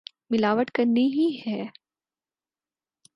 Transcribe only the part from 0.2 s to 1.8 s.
ملاوٹ کرنی ہی ہے۔